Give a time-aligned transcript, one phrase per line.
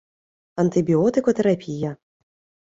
[0.61, 1.95] антибіотикотерапія